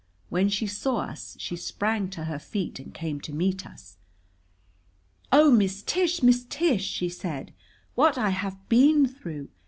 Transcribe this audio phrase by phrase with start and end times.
[0.29, 3.97] When she saw us, she sprang to her feet and came to meet us.
[5.31, 7.53] "Oh, Miss Tish, Miss Tish!" she said.
[7.93, 9.49] "What I have been through!